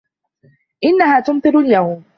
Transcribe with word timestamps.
آنها 0.85 1.19
تمطر 1.19 1.59
اليوم. 1.59 2.03